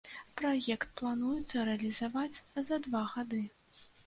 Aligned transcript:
Праект 0.39 0.95
плануецца 1.01 1.67
рэалізаваць 1.69 2.41
за 2.71 2.81
два 2.89 3.05
гады. 3.15 3.45